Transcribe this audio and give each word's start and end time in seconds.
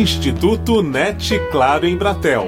Instituto 0.00 0.80
NET 0.80 1.36
Claro 1.50 1.84
em 1.84 1.96
Bratel. 1.96 2.46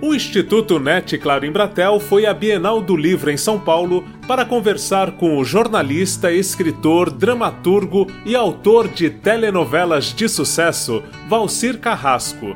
O 0.00 0.14
Instituto 0.14 0.78
NET 0.78 1.18
Claro 1.18 1.44
em 1.44 1.50
Bratel 1.50 1.98
foi 1.98 2.24
à 2.24 2.32
Bienal 2.32 2.80
do 2.80 2.96
Livro 2.96 3.32
em 3.32 3.36
São 3.36 3.58
Paulo 3.58 4.04
para 4.28 4.44
conversar 4.44 5.10
com 5.16 5.38
o 5.38 5.44
jornalista, 5.44 6.30
escritor, 6.30 7.10
dramaturgo 7.10 8.06
e 8.24 8.36
autor 8.36 8.86
de 8.86 9.10
telenovelas 9.10 10.14
de 10.14 10.28
sucesso, 10.28 11.02
Valcir 11.28 11.80
Carrasco. 11.80 12.54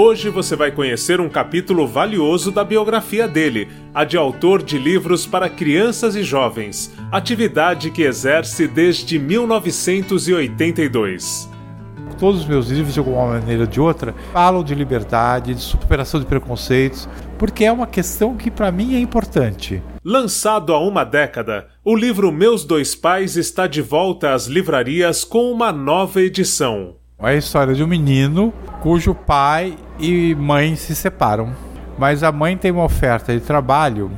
Hoje 0.00 0.30
você 0.30 0.54
vai 0.54 0.70
conhecer 0.70 1.20
um 1.20 1.28
capítulo 1.28 1.84
valioso 1.84 2.52
da 2.52 2.62
biografia 2.62 3.26
dele, 3.26 3.66
a 3.92 4.04
de 4.04 4.16
autor 4.16 4.62
de 4.62 4.78
livros 4.78 5.26
para 5.26 5.50
crianças 5.50 6.14
e 6.14 6.22
jovens, 6.22 6.94
atividade 7.10 7.90
que 7.90 8.02
exerce 8.02 8.68
desde 8.68 9.18
1982 9.18 11.50
todos 12.16 12.40
os 12.40 12.46
meus 12.46 12.68
livros, 12.68 12.94
de 12.94 12.98
alguma 12.98 13.28
maneira 13.28 13.62
ou 13.62 13.68
de 13.68 13.80
outra, 13.80 14.12
falam 14.32 14.64
de 14.64 14.74
liberdade, 14.74 15.54
de 15.54 15.60
superação 15.60 16.18
de 16.18 16.26
preconceitos, 16.26 17.08
porque 17.38 17.64
é 17.64 17.70
uma 17.70 17.86
questão 17.86 18.36
que 18.36 18.50
para 18.50 18.72
mim 18.72 18.96
é 18.96 18.98
importante. 18.98 19.80
Lançado 20.04 20.72
há 20.72 20.80
uma 20.80 21.04
década, 21.04 21.68
o 21.84 21.94
livro 21.94 22.32
Meus 22.32 22.64
Dois 22.64 22.96
Pais 22.96 23.36
está 23.36 23.68
de 23.68 23.80
volta 23.80 24.32
às 24.32 24.46
livrarias 24.46 25.22
com 25.22 25.52
uma 25.52 25.70
nova 25.70 26.20
edição. 26.20 26.97
É 27.20 27.30
a 27.30 27.34
história 27.34 27.74
de 27.74 27.82
um 27.82 27.86
menino 27.88 28.54
cujo 28.80 29.12
pai 29.12 29.76
e 29.98 30.36
mãe 30.36 30.76
se 30.76 30.94
separam, 30.94 31.52
mas 31.98 32.22
a 32.22 32.30
mãe 32.30 32.56
tem 32.56 32.70
uma 32.70 32.84
oferta 32.84 33.32
de 33.32 33.40
trabalho 33.40 34.08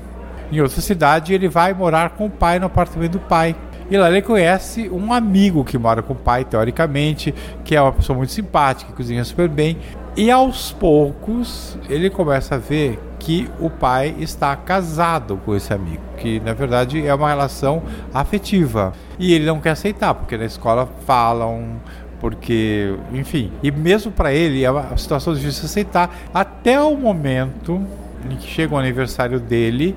em 0.52 0.60
outra 0.60 0.82
cidade 0.82 1.32
e 1.32 1.34
ele 1.34 1.48
vai 1.48 1.72
morar 1.72 2.10
com 2.10 2.26
o 2.26 2.30
pai 2.30 2.58
no 2.58 2.66
apartamento 2.66 3.12
do 3.12 3.20
pai. 3.20 3.56
E 3.90 3.96
lá 3.96 4.10
ele 4.10 4.20
conhece 4.20 4.90
um 4.90 5.14
amigo 5.14 5.64
que 5.64 5.78
mora 5.78 6.02
com 6.02 6.12
o 6.12 6.16
pai, 6.16 6.44
teoricamente, 6.44 7.34
que 7.64 7.74
é 7.74 7.80
uma 7.80 7.90
pessoa 7.90 8.18
muito 8.18 8.32
simpática, 8.32 8.90
que 8.90 8.96
cozinha 8.98 9.24
super 9.24 9.48
bem. 9.48 9.78
E 10.14 10.30
aos 10.30 10.70
poucos 10.70 11.78
ele 11.88 12.10
começa 12.10 12.56
a 12.56 12.58
ver 12.58 13.00
que 13.18 13.48
o 13.58 13.70
pai 13.70 14.14
está 14.18 14.54
casado 14.56 15.40
com 15.44 15.54
esse 15.54 15.72
amigo, 15.72 16.02
que 16.18 16.38
na 16.40 16.52
verdade 16.52 17.06
é 17.06 17.14
uma 17.14 17.30
relação 17.30 17.82
afetiva. 18.12 18.92
E 19.18 19.32
ele 19.32 19.46
não 19.46 19.58
quer 19.58 19.70
aceitar, 19.70 20.12
porque 20.14 20.36
na 20.36 20.44
escola 20.44 20.86
falam, 21.06 21.80
porque, 22.20 22.94
enfim, 23.12 23.50
e 23.62 23.70
mesmo 23.70 24.12
para 24.12 24.32
ele 24.32 24.62
é 24.62 24.70
uma 24.70 24.96
situação 24.96 25.34
difícil 25.34 25.62
de 25.62 25.66
aceitar, 25.66 26.14
até 26.32 26.80
o 26.80 26.94
momento 26.94 27.80
em 28.30 28.36
que 28.36 28.46
chega 28.46 28.74
o 28.74 28.78
aniversário 28.78 29.40
dele 29.40 29.96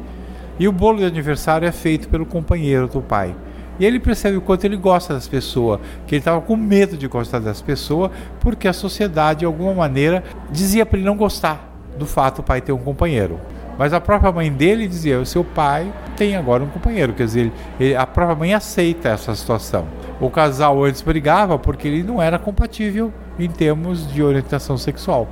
e 0.57 0.67
o 0.67 0.71
bolo 0.71 0.99
de 0.99 1.05
aniversário 1.05 1.67
é 1.67 1.71
feito 1.71 2.07
pelo 2.07 2.25
companheiro 2.25 2.87
do 2.87 3.01
pai. 3.01 3.35
E 3.79 3.85
ele 3.85 3.99
percebe 3.99 4.37
o 4.37 4.41
quanto 4.41 4.63
ele 4.65 4.77
gosta 4.77 5.13
das 5.13 5.27
pessoas, 5.27 5.79
que 6.07 6.15
ele 6.15 6.19
estava 6.19 6.39
com 6.39 6.55
medo 6.55 6.95
de 6.95 7.07
gostar 7.07 7.39
das 7.39 7.61
pessoas, 7.61 8.11
porque 8.39 8.67
a 8.67 8.73
sociedade, 8.73 9.39
de 9.39 9.45
alguma 9.45 9.73
maneira, 9.73 10.23
dizia 10.51 10.85
para 10.85 10.97
ele 10.97 11.05
não 11.05 11.17
gostar 11.17 11.71
do 11.97 12.05
fato 12.05 12.37
do 12.37 12.43
pai 12.43 12.61
ter 12.61 12.71
um 12.71 12.77
companheiro. 12.77 13.39
Mas 13.77 13.93
a 13.93 13.99
própria 13.99 14.31
mãe 14.31 14.51
dele 14.51 14.87
dizia: 14.87 15.19
o 15.19 15.25
seu 15.25 15.43
pai 15.43 15.91
tem 16.15 16.35
agora 16.35 16.63
um 16.63 16.67
companheiro. 16.67 17.13
Quer 17.13 17.25
dizer, 17.25 17.51
ele, 17.79 17.95
a 17.95 18.05
própria 18.05 18.35
mãe 18.35 18.53
aceita 18.53 19.09
essa 19.09 19.35
situação. 19.35 19.87
O 20.19 20.29
casal 20.29 20.83
antes 20.83 21.01
brigava 21.01 21.57
porque 21.57 21.87
ele 21.87 22.03
não 22.03 22.21
era 22.21 22.37
compatível 22.37 23.11
em 23.37 23.49
termos 23.49 24.11
de 24.11 24.21
orientação 24.21 24.77
sexual. 24.77 25.27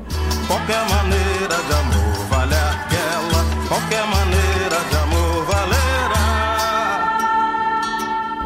Qualquer 0.48 0.82
maneira 0.90 1.56
de 1.56 1.74
amor 1.74 2.26
vale 2.30 2.56
aquela, 2.56 3.46
qualquer 3.68 4.06
maneira 4.08 4.80
de 4.90 4.96
amor 4.98 5.46
valerá. 5.46 7.18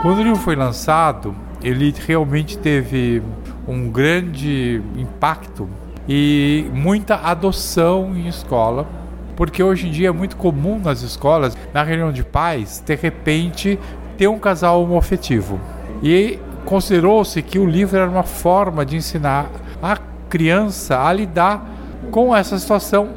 Quando 0.01 0.19
o 0.19 0.23
livro 0.23 0.39
foi 0.39 0.55
lançado, 0.55 1.35
ele 1.63 1.93
realmente 2.05 2.57
teve 2.57 3.23
um 3.67 3.89
grande 3.89 4.81
impacto 4.95 5.67
e 6.07 6.69
muita 6.71 7.15
adoção 7.15 8.15
em 8.15 8.27
escola 8.27 8.87
porque 9.35 9.61
hoje 9.61 9.87
em 9.87 9.91
dia 9.91 10.09
é 10.09 10.11
muito 10.11 10.35
comum 10.35 10.79
nas 10.79 11.01
escolas, 11.01 11.57
na 11.73 11.83
reunião 11.83 12.11
de 12.11 12.23
pais, 12.23 12.81
de 12.85 12.95
repente 12.95 13.79
ter 14.17 14.27
um 14.27 14.39
casal 14.39 14.81
homoafetivo. 14.81 15.59
E 16.01 16.39
considerou-se 16.65 17.41
que 17.41 17.59
o 17.59 17.65
livro 17.65 17.97
era 17.97 18.09
uma 18.09 18.23
forma 18.23 18.85
de 18.85 18.97
ensinar 18.97 19.49
a 19.81 19.97
criança 20.29 21.01
a 21.01 21.13
lidar 21.13 21.69
com 22.11 22.35
essa 22.35 22.57
situação, 22.57 23.09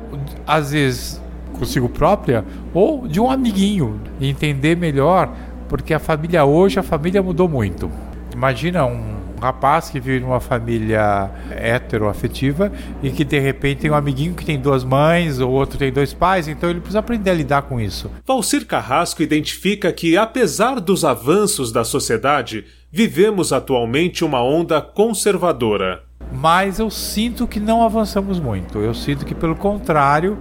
às 0.46 0.72
vezes 0.72 1.20
consigo 1.58 1.88
própria 1.88 2.44
ou 2.72 3.08
de 3.08 3.20
um 3.20 3.30
amiguinho, 3.30 4.00
entender 4.20 4.76
melhor, 4.76 5.32
porque 5.68 5.92
a 5.92 5.98
família 5.98 6.44
hoje, 6.44 6.78
a 6.78 6.82
família 6.82 7.22
mudou 7.22 7.48
muito. 7.48 7.90
Imagina 8.32 8.86
um 8.86 9.17
um 9.38 9.40
rapaz 9.40 9.88
que 9.88 10.00
vive 10.00 10.24
numa 10.24 10.40
família 10.40 11.30
heteroafetiva 11.50 12.72
e 13.02 13.10
que 13.10 13.24
de 13.24 13.38
repente 13.38 13.82
tem 13.82 13.90
um 13.90 13.94
amiguinho 13.94 14.34
que 14.34 14.44
tem 14.44 14.58
duas 14.58 14.82
mães, 14.82 15.38
ou 15.38 15.52
outro 15.52 15.78
tem 15.78 15.92
dois 15.92 16.12
pais, 16.12 16.48
então 16.48 16.68
ele 16.68 16.80
precisa 16.80 16.98
aprender 16.98 17.30
a 17.30 17.34
lidar 17.34 17.62
com 17.62 17.80
isso. 17.80 18.10
Valcir 18.26 18.66
Carrasco 18.66 19.22
identifica 19.22 19.92
que, 19.92 20.16
apesar 20.16 20.80
dos 20.80 21.04
avanços 21.04 21.70
da 21.70 21.84
sociedade, 21.84 22.64
vivemos 22.90 23.52
atualmente 23.52 24.24
uma 24.24 24.42
onda 24.42 24.82
conservadora. 24.82 26.02
Mas 26.32 26.78
eu 26.78 26.90
sinto 26.90 27.46
que 27.46 27.60
não 27.60 27.82
avançamos 27.82 28.40
muito. 28.40 28.78
Eu 28.78 28.92
sinto 28.92 29.24
que, 29.24 29.34
pelo 29.34 29.54
contrário, 29.54 30.36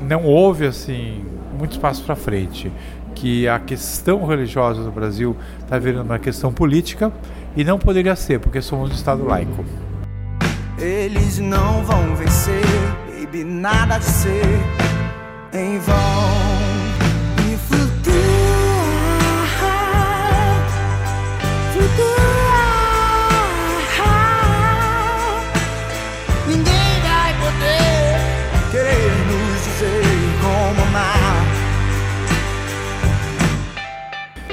não 0.00 0.24
houve 0.24 0.66
assim 0.66 1.24
muito 1.58 1.72
espaço 1.72 2.02
para 2.04 2.16
frente. 2.16 2.72
Que 3.20 3.46
a 3.46 3.58
questão 3.58 4.24
religiosa 4.24 4.80
no 4.80 4.90
Brasil 4.90 5.36
está 5.60 5.78
virando 5.78 6.06
uma 6.06 6.18
questão 6.18 6.50
política 6.50 7.12
e 7.54 7.62
não 7.62 7.78
poderia 7.78 8.16
ser, 8.16 8.40
porque 8.40 8.62
somos 8.62 8.90
um 8.90 8.94
Estado 8.94 9.26
laico. 9.26 9.62
Eles 10.78 11.38
não 11.38 11.84
vão 11.84 12.16
vencer, 12.16 12.64
baby, 13.20 13.44
nada 13.44 13.98
de 13.98 14.06
ser 14.06 14.42
em 15.52 15.78
vão. 15.80 16.49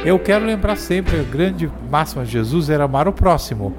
Eu 0.07 0.17
quero 0.17 0.45
lembrar 0.45 0.77
sempre, 0.77 1.19
a 1.19 1.23
grande 1.23 1.69
máxima 1.91 2.23
de 2.23 2.31
Jesus 2.31 2.69
era 2.69 2.85
amar 2.85 3.09
o 3.09 3.11
próximo. 3.11 3.73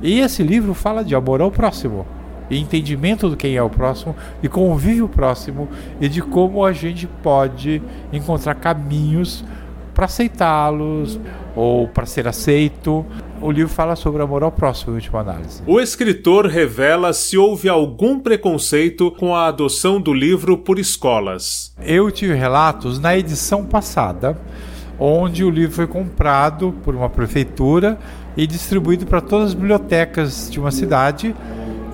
E 0.00 0.20
esse 0.20 0.42
livro 0.42 0.72
fala 0.72 1.04
de 1.04 1.14
amor 1.14 1.42
ao 1.42 1.50
próximo, 1.50 2.06
e 2.48 2.58
entendimento 2.58 3.28
do 3.28 3.36
quem 3.36 3.56
é 3.56 3.62
o 3.62 3.68
próximo, 3.68 4.16
de 4.40 4.48
convívio 4.48 5.06
próximo 5.06 5.68
e 6.00 6.08
de 6.08 6.22
como 6.22 6.64
a 6.64 6.72
gente 6.72 7.06
pode 7.22 7.82
encontrar 8.10 8.54
caminhos 8.54 9.44
para 9.92 10.06
aceitá-los 10.06 11.20
ou 11.54 11.86
para 11.88 12.06
ser 12.06 12.26
aceito. 12.26 13.04
O 13.42 13.50
livro 13.50 13.68
fala 13.70 13.96
sobre 13.96 14.22
amor 14.22 14.42
ao 14.42 14.50
próximo, 14.50 14.92
em 14.92 14.94
última 14.94 15.20
análise. 15.20 15.62
O 15.66 15.78
escritor 15.78 16.46
revela 16.46 17.12
se 17.12 17.36
houve 17.36 17.68
algum 17.68 18.18
preconceito 18.18 19.10
com 19.10 19.34
a 19.34 19.48
adoção 19.48 20.00
do 20.00 20.14
livro 20.14 20.56
por 20.56 20.78
escolas. 20.78 21.74
Eu 21.84 22.10
tive 22.10 22.32
relatos 22.32 22.98
na 22.98 23.14
edição 23.14 23.66
passada 23.66 24.38
onde 24.98 25.44
o 25.44 25.50
livro 25.50 25.74
foi 25.74 25.86
comprado 25.86 26.74
por 26.84 26.94
uma 26.94 27.08
prefeitura 27.08 27.98
e 28.36 28.46
distribuído 28.46 29.06
para 29.06 29.20
todas 29.20 29.48
as 29.48 29.54
bibliotecas 29.54 30.50
de 30.50 30.60
uma 30.60 30.70
cidade. 30.70 31.34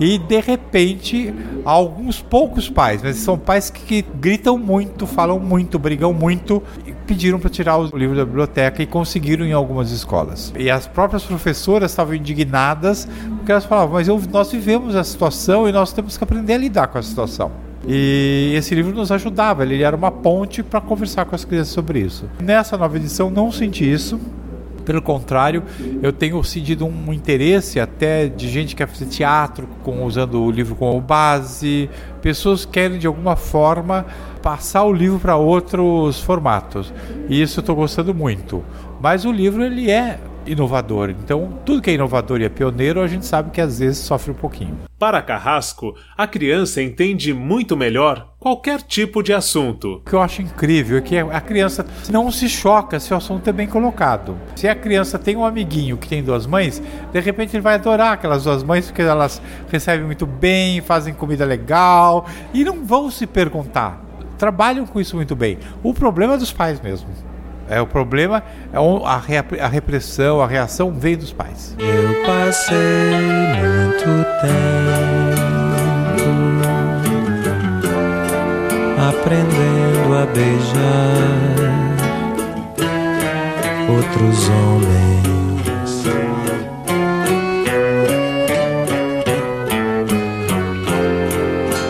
E 0.00 0.18
de 0.18 0.40
repente, 0.40 1.32
alguns 1.64 2.20
poucos 2.20 2.68
pais, 2.68 3.02
mas 3.02 3.16
são 3.16 3.38
pais 3.38 3.70
que, 3.70 4.02
gritam 4.02 4.58
muito, 4.58 5.06
falam 5.06 5.38
muito, 5.38 5.78
brigam 5.78 6.12
muito, 6.12 6.62
pediram 7.06 7.38
para 7.38 7.50
tirar 7.50 7.76
o 7.76 7.96
livro 7.96 8.16
da 8.16 8.24
biblioteca 8.24 8.82
e 8.82 8.86
conseguiram 8.86 9.44
em 9.44 9.52
algumas 9.52 9.92
escolas. 9.92 10.52
E 10.58 10.70
as 10.70 10.88
próprias 10.88 11.22
professoras 11.22 11.92
estavam 11.92 12.14
indignadas 12.14 13.06
porque 13.36 13.52
elas 13.52 13.64
falavam: 13.64 13.94
Mas 13.94 14.08
eu, 14.08 14.20
nós 14.32 14.50
vivemos 14.50 14.96
a 14.96 15.04
situação 15.04 15.68
e 15.68 15.72
nós 15.72 15.92
temos 15.92 16.16
que 16.16 16.24
aprender 16.24 16.54
a 16.54 16.58
lidar 16.58 16.88
com 16.88 16.98
a 16.98 17.02
situação. 17.02 17.71
E 17.86 18.52
esse 18.56 18.74
livro 18.74 18.94
nos 18.94 19.10
ajudava, 19.10 19.64
ele 19.64 19.82
era 19.82 19.96
uma 19.96 20.10
ponte 20.10 20.62
para 20.62 20.80
conversar 20.80 21.24
com 21.24 21.34
as 21.34 21.44
crianças 21.44 21.74
sobre 21.74 22.00
isso. 22.00 22.28
Nessa 22.40 22.76
nova 22.76 22.96
edição 22.96 23.30
não 23.30 23.50
senti 23.50 23.90
isso. 23.90 24.20
Pelo 24.84 25.00
contrário, 25.00 25.62
eu 26.02 26.12
tenho 26.12 26.42
sentido 26.42 26.84
um 26.84 27.12
interesse 27.12 27.78
até 27.78 28.26
de 28.26 28.48
gente 28.48 28.70
que 28.70 28.76
quer 28.76 28.88
fazer 28.88 29.06
teatro 29.06 29.68
com, 29.84 30.04
usando 30.04 30.42
o 30.42 30.50
livro 30.50 30.74
como 30.74 31.00
base, 31.00 31.88
pessoas 32.20 32.64
que 32.64 32.72
querem 32.72 32.98
de 32.98 33.06
alguma 33.06 33.36
forma 33.36 34.04
passar 34.42 34.82
o 34.82 34.92
livro 34.92 35.20
para 35.20 35.36
outros 35.36 36.20
formatos. 36.20 36.92
E 37.28 37.40
isso 37.40 37.60
eu 37.60 37.62
estou 37.62 37.76
gostando 37.76 38.12
muito. 38.12 38.64
Mas 39.00 39.24
o 39.24 39.30
livro 39.30 39.62
ele 39.62 39.88
é 39.88 40.18
inovador. 40.46 41.10
Então, 41.10 41.58
tudo 41.64 41.82
que 41.82 41.90
é 41.90 41.94
inovador 41.94 42.40
e 42.40 42.44
é 42.44 42.48
pioneiro, 42.48 43.00
a 43.00 43.06
gente 43.06 43.26
sabe 43.26 43.50
que 43.50 43.60
às 43.60 43.78
vezes 43.78 43.98
sofre 43.98 44.30
um 44.30 44.34
pouquinho. 44.34 44.76
Para 44.98 45.20
Carrasco, 45.20 45.96
a 46.16 46.26
criança 46.26 46.80
entende 46.80 47.34
muito 47.34 47.76
melhor 47.76 48.34
qualquer 48.38 48.82
tipo 48.82 49.22
de 49.22 49.32
assunto. 49.32 49.94
O 49.94 50.00
que 50.00 50.12
eu 50.12 50.22
acho 50.22 50.42
incrível 50.42 50.98
é 50.98 51.00
que 51.00 51.18
a 51.18 51.40
criança 51.40 51.84
não 52.10 52.30
se 52.30 52.48
choca 52.48 53.00
se 53.00 53.12
o 53.12 53.16
assunto 53.16 53.48
é 53.48 53.52
bem 53.52 53.66
colocado. 53.66 54.36
Se 54.54 54.68
a 54.68 54.74
criança 54.74 55.18
tem 55.18 55.36
um 55.36 55.44
amiguinho 55.44 55.96
que 55.96 56.08
tem 56.08 56.22
duas 56.22 56.46
mães, 56.46 56.82
de 57.12 57.20
repente 57.20 57.56
ele 57.56 57.62
vai 57.62 57.74
adorar 57.74 58.12
aquelas 58.12 58.44
duas 58.44 58.62
mães 58.62 58.86
porque 58.86 59.02
elas 59.02 59.42
recebem 59.68 60.06
muito 60.06 60.26
bem, 60.26 60.80
fazem 60.80 61.14
comida 61.14 61.44
legal 61.44 62.26
e 62.54 62.64
não 62.64 62.84
vão 62.84 63.10
se 63.10 63.26
perguntar. 63.26 64.00
Trabalham 64.38 64.86
com 64.86 65.00
isso 65.00 65.16
muito 65.16 65.36
bem. 65.36 65.58
O 65.82 65.94
problema 65.94 66.34
é 66.34 66.38
dos 66.38 66.52
pais 66.52 66.80
mesmo. 66.80 67.08
É 67.72 67.80
o 67.80 67.86
problema, 67.86 68.42
é 68.70 68.76
a, 69.62 69.66
repressão, 69.66 70.42
a 70.42 70.46
reação 70.46 70.92
vem 70.92 71.16
dos 71.16 71.32
pais. 71.32 71.74
Eu 71.78 72.22
passei 72.26 72.76
muito 73.56 74.26
tempo 74.42 75.32
aprendendo 79.08 80.14
a 80.14 80.26
beijar 80.26 81.32
outros 83.88 84.50
homens. 84.50 85.62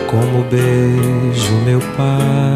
Como 0.07 0.43
beijo 0.45 1.53
meu 1.65 1.81
pai 1.97 2.52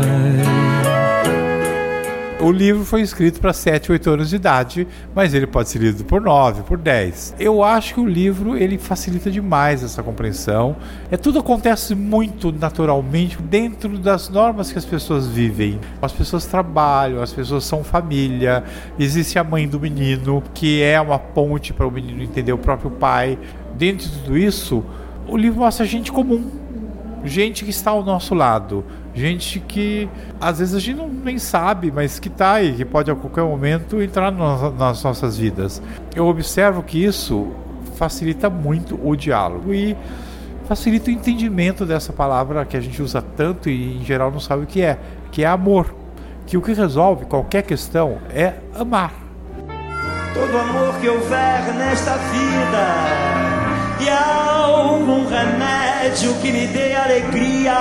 o 2.39 2.51
livro 2.51 2.85
foi 2.85 3.01
escrito 3.01 3.39
para 3.39 3.51
7, 3.51 3.91
8 3.91 4.09
anos 4.11 4.29
de 4.29 4.35
idade, 4.35 4.87
mas 5.15 5.33
ele 5.33 5.47
pode 5.47 5.69
ser 5.69 5.79
lido 5.79 6.05
por 6.05 6.21
9, 6.21 6.63
por 6.63 6.77
10. 6.77 7.35
Eu 7.39 7.63
acho 7.63 7.95
que 7.95 7.99
o 7.99 8.05
livro 8.05 8.55
ele 8.55 8.77
facilita 8.77 9.31
demais 9.31 9.83
essa 9.83 10.03
compreensão. 10.03 10.75
É 11.09 11.17
tudo 11.17 11.39
acontece 11.39 11.95
muito 11.95 12.51
naturalmente 12.51 13.41
dentro 13.41 13.97
das 13.97 14.29
normas 14.29 14.71
que 14.71 14.77
as 14.77 14.85
pessoas 14.85 15.25
vivem. 15.27 15.79
As 15.99 16.11
pessoas 16.11 16.45
trabalham, 16.45 17.23
as 17.23 17.33
pessoas 17.33 17.63
são 17.63 17.83
família. 17.83 18.63
Existe 18.99 19.39
a 19.39 19.43
mãe 19.43 19.67
do 19.67 19.79
menino, 19.79 20.43
que 20.53 20.83
é 20.83 21.01
uma 21.01 21.17
ponte 21.17 21.73
para 21.73 21.87
o 21.87 21.91
menino 21.91 22.21
entender 22.21 22.53
o 22.53 22.57
próprio 22.57 22.91
pai. 22.91 23.37
Dentro 23.75 24.07
de 24.07 24.19
tudo 24.19 24.37
isso, 24.37 24.85
o 25.27 25.35
livro 25.35 25.59
mostra 25.59 25.85
gente 25.87 26.11
comum, 26.11 26.51
gente 27.23 27.63
que 27.63 27.71
está 27.71 27.91
ao 27.91 28.03
nosso 28.03 28.35
lado, 28.35 28.85
gente 29.17 29.59
que 29.59 30.07
às 30.39 30.59
vezes 30.59 30.75
a 30.75 30.79
gente 30.79 30.97
não, 30.97 31.09
nem 31.09 31.39
sabe, 31.39 31.91
mas 31.91 32.19
que 32.19 32.27
está 32.27 32.53
aí, 32.53 32.73
que 32.73 32.85
pode 32.85 33.09
a 33.09 33.15
qualquer 33.15 33.43
momento 33.43 34.01
entrar 34.01 34.31
no, 34.31 34.71
nas 34.71 35.03
nossas 35.03 35.37
vidas. 35.37 35.81
Eu 36.15 36.27
observo 36.27 36.83
que 36.83 37.03
isso 37.03 37.51
facilita 37.95 38.49
muito 38.49 38.99
o 39.03 39.15
diálogo 39.15 39.73
e 39.73 39.97
facilita 40.67 41.09
o 41.09 41.13
entendimento 41.13 41.85
dessa 41.85 42.13
palavra 42.13 42.65
que 42.65 42.77
a 42.77 42.79
gente 42.79 43.01
usa 43.01 43.21
tanto 43.21 43.69
e 43.69 43.97
em 43.97 44.05
geral 44.05 44.29
não 44.31 44.39
sabe 44.39 44.63
o 44.63 44.67
que 44.67 44.81
é, 44.81 44.97
que 45.31 45.43
é 45.43 45.47
amor. 45.47 45.95
Que 46.45 46.55
o 46.55 46.61
que 46.61 46.71
resolve 46.73 47.25
qualquer 47.25 47.63
questão 47.63 48.19
é 48.29 48.53
amar. 48.73 49.13
Todo 50.33 50.57
amor 50.57 50.93
que 51.01 51.09
houver 51.09 51.73
nesta 51.73 52.13
vida 52.17 53.27
e 53.99 54.09
algum 54.09 55.27
remédio 55.27 55.86
que 56.41 56.51
me 56.51 56.67
dê 56.67 56.93
alegria. 56.93 57.73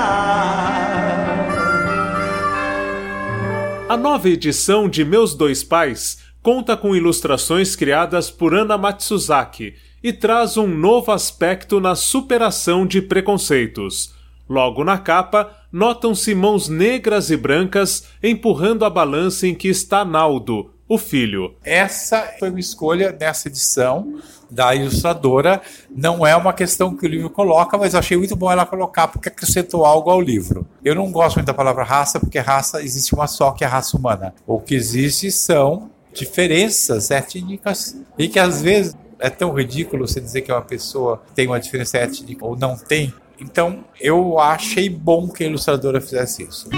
A 3.89 3.97
nova 3.97 4.29
edição 4.29 4.89
de 4.89 5.05
Meus 5.05 5.35
Dois 5.35 5.63
Pais 5.63 6.19
conta 6.43 6.77
com 6.77 6.97
ilustrações 6.97 7.77
criadas 7.77 8.31
por 8.31 8.55
Ana 8.55 8.77
Matsuzaki 8.79 9.75
e 10.03 10.13
traz 10.13 10.57
um 10.57 10.67
novo 10.67 11.13
aspecto 11.13 11.79
na 11.79 11.95
superação 11.95 12.87
de 12.87 13.03
preconceitos. 13.03 14.15
Logo 14.49 14.83
na 14.83 14.99
capa, 14.99 15.55
notam-se 15.71 16.35
mãos 16.35 16.69
negras 16.69 17.31
e 17.31 17.37
brancas 17.37 18.09
empurrando 18.23 18.85
a 18.85 18.91
balança 18.91 19.47
em 19.47 19.55
que 19.55 19.69
está 19.69 20.05
Naldo, 20.05 20.71
o 20.89 20.99
filho. 20.99 21.55
Essa 21.65 22.35
foi 22.39 22.51
uma 22.51 22.61
escolha 22.61 23.15
nessa 23.19 23.49
edição 23.49 24.19
da 24.51 24.75
ilustradora. 24.75 25.61
Não 25.91 26.27
é 26.27 26.37
uma 26.37 26.53
questão 26.53 26.97
que 26.97 27.05
o 27.05 27.09
livro 27.09 27.31
coloca, 27.31 27.77
mas 27.77 27.95
achei 27.95 28.17
muito 28.17 28.37
bom 28.37 28.51
ela 28.51 28.65
colocar 28.65 29.09
porque 29.09 29.29
acrescentou 29.29 29.85
algo 29.85 30.11
ao 30.11 30.21
livro. 30.21 30.67
Eu 30.85 30.95
não 30.95 31.11
gosto 31.11 31.37
muito 31.37 31.47
da 31.47 31.55
palavra 31.55 31.85
raça, 31.85 32.21
porque 32.21 32.39
raça 32.39 32.83
existe 32.83 33.15
uma 33.15 33.27
só, 33.27 33.51
que 33.51 33.65
é 33.65 33.67
a 33.67 33.71
raça 33.71 33.97
humana. 33.97 34.35
O 34.47 34.61
que 34.61 34.75
existe 34.75 35.31
são 35.31 35.91
diferenças 36.13 37.11
étnicas 37.11 37.97
e 38.17 38.29
que 38.29 38.39
às 38.39 38.63
vezes 38.63 38.97
é 39.19 39.29
tão 39.29 39.53
ridículo 39.53 40.07
você 40.07 40.21
dizer 40.21 40.43
que 40.43 40.53
uma 40.53 40.63
pessoa 40.63 41.23
tem 41.35 41.47
uma 41.47 41.61
diferença 41.61 41.99
étnica 41.99 42.45
ou 42.45 42.57
não 42.57 42.77
tem. 42.77 43.13
Então 43.39 43.85
eu 44.01 44.39
achei 44.39 44.89
bom 44.89 45.29
que 45.29 45.45
a 45.45 45.47
ilustradora 45.47 46.01
fizesse 46.01 46.43
isso. 46.43 46.69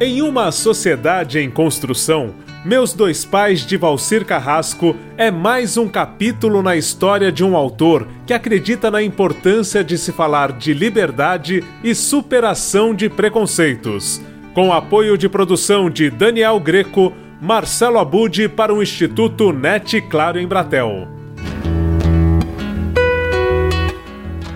Em 0.00 0.22
uma 0.22 0.52
sociedade 0.52 1.40
em 1.40 1.50
construção, 1.50 2.32
meus 2.64 2.92
Dois 2.92 3.24
Pais 3.24 3.66
de 3.66 3.76
Valcir 3.76 4.24
Carrasco 4.24 4.94
é 5.16 5.28
mais 5.28 5.76
um 5.76 5.88
capítulo 5.88 6.62
na 6.62 6.76
história 6.76 7.32
de 7.32 7.42
um 7.42 7.56
autor 7.56 8.06
que 8.24 8.32
acredita 8.32 8.92
na 8.92 9.02
importância 9.02 9.82
de 9.82 9.98
se 9.98 10.12
falar 10.12 10.52
de 10.52 10.72
liberdade 10.72 11.64
e 11.82 11.96
superação 11.96 12.94
de 12.94 13.08
preconceitos. 13.08 14.22
Com 14.54 14.72
apoio 14.72 15.18
de 15.18 15.28
produção 15.28 15.90
de 15.90 16.10
Daniel 16.10 16.60
Greco, 16.60 17.12
Marcelo 17.40 17.98
Abud 17.98 18.48
para 18.50 18.72
o 18.72 18.80
Instituto 18.80 19.52
NET 19.52 20.00
Claro 20.02 20.38
em 20.38 20.46
Bratel. 20.46 21.08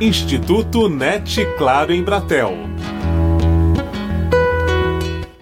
Instituto 0.00 0.88
NET 0.88 1.44
Claro 1.58 1.92
em 1.92 2.02
Bratel 2.02 2.71